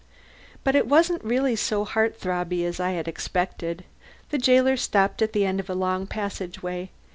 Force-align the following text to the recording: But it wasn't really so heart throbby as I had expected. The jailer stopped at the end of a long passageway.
But 0.63 0.75
it 0.75 0.87
wasn't 0.87 1.23
really 1.23 1.55
so 1.55 1.85
heart 1.85 2.19
throbby 2.19 2.65
as 2.65 2.79
I 2.79 2.93
had 2.93 3.07
expected. 3.07 3.83
The 4.29 4.39
jailer 4.39 4.75
stopped 4.75 5.21
at 5.21 5.31
the 5.31 5.45
end 5.45 5.59
of 5.59 5.69
a 5.69 5.75
long 5.75 6.07
passageway. 6.07 6.89